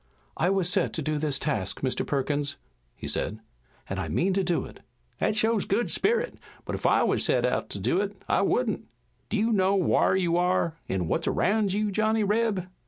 "I 0.35 0.49
was 0.49 0.67
set 0.67 0.93
to 0.93 1.03
do 1.03 1.19
this 1.19 1.37
task, 1.37 1.81
Mr. 1.81 2.03
Perkins," 2.03 2.55
he 2.95 3.07
said, 3.07 3.39
"and 3.87 3.99
I 3.99 4.07
mean 4.07 4.33
to 4.33 4.43
do 4.43 4.65
it." 4.65 4.79
"That 5.19 5.35
shows 5.35 5.65
good 5.65 5.91
sperrit, 5.91 6.39
but 6.65 6.73
ef 6.73 6.87
I 6.87 7.03
wuz 7.03 7.19
set 7.23 7.43
to 7.69 7.79
do 7.79 8.01
it 8.01 8.19
I 8.27 8.41
wouldn't. 8.41 8.87
Do 9.29 9.37
you 9.37 9.51
know 9.53 9.75
whar 9.75 10.15
you 10.15 10.37
are 10.37 10.75
an' 10.89 11.07
what's 11.07 11.27
around 11.27 11.73
you, 11.73 11.91
Johnny 11.91 12.23
Reb?" 12.23 12.65